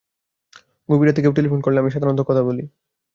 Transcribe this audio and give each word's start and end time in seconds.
গভীর 0.89 1.07
রাতে 1.07 1.21
কেউ 1.21 1.33
টেলিফোন 1.37 1.59
করলে 1.61 1.77
আমি 1.79 1.91
সাধারণত 1.91 2.21
কথা 2.29 2.41
বলি। 2.47 2.63